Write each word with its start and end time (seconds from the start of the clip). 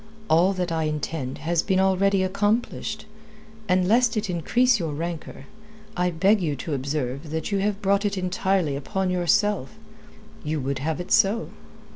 "All 0.31 0.53
that 0.53 0.71
I 0.71 0.85
intend 0.85 1.37
has 1.45 1.61
been 1.61 1.79
already 1.79 2.23
accomplished. 2.23 3.05
And 3.69 3.87
lest 3.87 4.17
it 4.17 4.31
increase 4.31 4.79
your 4.79 4.93
rancour, 4.93 5.45
I 5.95 6.09
beg 6.09 6.41
you 6.41 6.55
to 6.55 6.73
observe 6.73 7.29
that 7.29 7.51
you 7.51 7.59
have 7.59 7.83
brought 7.83 8.03
it 8.03 8.17
entirely 8.17 8.75
upon 8.75 9.11
yourself. 9.11 9.75
You 10.43 10.59
would 10.59 10.79
have 10.79 10.99
it 10.99 11.11
so." 11.11 11.49